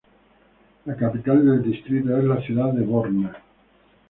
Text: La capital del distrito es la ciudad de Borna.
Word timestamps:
La 0.85 0.95
capital 0.95 1.45
del 1.45 1.61
distrito 1.61 2.17
es 2.17 2.23
la 2.23 2.41
ciudad 2.41 2.73
de 2.73 2.83
Borna. 2.83 3.37